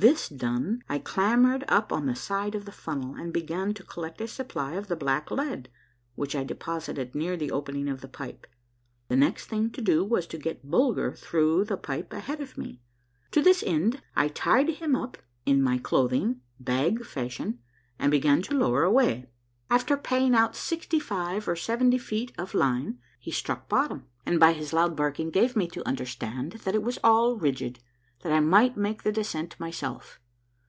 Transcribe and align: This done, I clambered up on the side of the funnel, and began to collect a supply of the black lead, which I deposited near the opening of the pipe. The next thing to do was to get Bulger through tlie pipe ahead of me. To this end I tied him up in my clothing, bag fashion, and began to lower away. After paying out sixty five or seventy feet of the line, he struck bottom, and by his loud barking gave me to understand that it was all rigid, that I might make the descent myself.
This 0.00 0.28
done, 0.28 0.82
I 0.88 0.98
clambered 0.98 1.62
up 1.68 1.92
on 1.92 2.06
the 2.06 2.16
side 2.16 2.56
of 2.56 2.64
the 2.64 2.72
funnel, 2.72 3.14
and 3.14 3.32
began 3.32 3.72
to 3.74 3.84
collect 3.84 4.20
a 4.20 4.26
supply 4.26 4.72
of 4.72 4.88
the 4.88 4.96
black 4.96 5.30
lead, 5.30 5.68
which 6.16 6.34
I 6.34 6.42
deposited 6.42 7.14
near 7.14 7.36
the 7.36 7.52
opening 7.52 7.88
of 7.88 8.00
the 8.00 8.08
pipe. 8.08 8.44
The 9.06 9.14
next 9.14 9.46
thing 9.46 9.70
to 9.70 9.80
do 9.80 10.04
was 10.04 10.26
to 10.26 10.36
get 10.36 10.68
Bulger 10.68 11.12
through 11.12 11.66
tlie 11.66 11.80
pipe 11.80 12.12
ahead 12.12 12.40
of 12.40 12.58
me. 12.58 12.82
To 13.30 13.40
this 13.40 13.62
end 13.64 14.02
I 14.16 14.26
tied 14.26 14.68
him 14.68 14.96
up 14.96 15.16
in 15.46 15.62
my 15.62 15.78
clothing, 15.78 16.40
bag 16.58 17.04
fashion, 17.06 17.60
and 17.96 18.10
began 18.10 18.42
to 18.42 18.58
lower 18.58 18.82
away. 18.82 19.30
After 19.70 19.96
paying 19.96 20.34
out 20.34 20.56
sixty 20.56 20.98
five 20.98 21.46
or 21.46 21.54
seventy 21.54 21.98
feet 21.98 22.32
of 22.36 22.50
the 22.50 22.58
line, 22.58 22.98
he 23.20 23.30
struck 23.30 23.68
bottom, 23.68 24.06
and 24.26 24.40
by 24.40 24.54
his 24.54 24.72
loud 24.72 24.96
barking 24.96 25.30
gave 25.30 25.54
me 25.54 25.68
to 25.68 25.86
understand 25.86 26.52
that 26.64 26.74
it 26.74 26.82
was 26.82 26.98
all 27.04 27.36
rigid, 27.36 27.78
that 28.22 28.32
I 28.32 28.40
might 28.40 28.74
make 28.74 29.02
the 29.02 29.12
descent 29.12 29.54
myself. 29.60 30.18